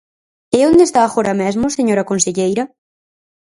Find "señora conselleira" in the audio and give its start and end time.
1.77-2.63